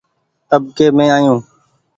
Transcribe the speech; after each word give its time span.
اٻڪي 0.55 0.87
مين 0.97 1.09
آيو۔ 1.17 1.35